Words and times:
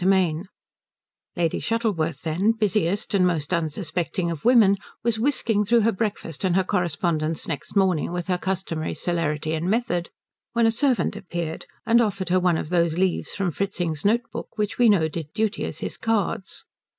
VIII 0.03 0.41
Lady 1.35 1.59
Shuttleworth 1.59 2.23
then, 2.23 2.53
busiest 2.53 3.13
and 3.13 3.23
most 3.27 3.53
unsuspecting 3.53 4.31
of 4.31 4.43
women, 4.43 4.77
was 5.03 5.19
whisking 5.19 5.63
through 5.63 5.81
her 5.81 5.91
breakfast 5.91 6.43
and 6.43 6.55
her 6.55 6.63
correspondence 6.63 7.47
next 7.47 7.75
morning 7.75 8.11
with 8.11 8.25
her 8.25 8.39
customary 8.39 8.95
celerity 8.95 9.53
and 9.53 9.69
method, 9.69 10.09
when 10.53 10.65
a 10.65 10.71
servant 10.71 11.15
appeared 11.15 11.67
and 11.85 12.01
offered 12.01 12.29
her 12.29 12.39
one 12.39 12.57
of 12.57 12.69
those 12.69 12.97
leaves 12.97 13.33
from 13.35 13.51
Fritzing's 13.51 14.03
note 14.03 14.23
book 14.31 14.47
which 14.55 14.79
we 14.79 14.89
know 14.89 15.07
did 15.07 15.31
duty 15.33 15.63
as 15.65 15.81
his 15.81 15.97
cards. 15.97 16.65